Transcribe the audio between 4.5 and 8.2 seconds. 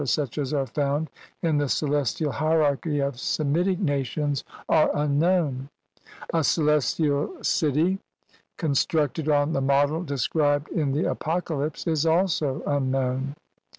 are unknown; a celestial city THE ELYS/AN FIELDS OR